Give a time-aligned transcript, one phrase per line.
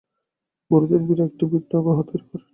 [0.71, 2.45] বুড়োদের ভীরে একটা ভিন্ন আবহ তৈরি করে।